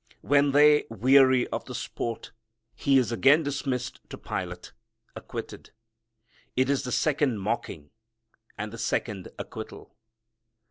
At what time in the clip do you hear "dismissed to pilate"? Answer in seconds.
3.43-4.71